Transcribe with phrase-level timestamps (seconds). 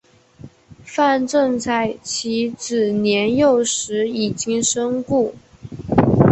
[0.83, 5.35] 范正在其子年幼时已经身故。